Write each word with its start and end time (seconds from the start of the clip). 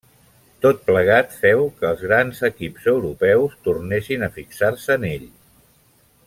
Tot 0.65 0.79
plegat 0.85 1.35
féu 1.41 1.61
que 1.81 1.85
els 1.91 2.01
grans 2.07 2.41
equips 2.51 2.87
europeus 2.95 3.55
tornessin 3.69 4.25
a 4.29 4.35
fixar-se 4.39 4.99
en 5.01 5.07
ell. 5.13 5.29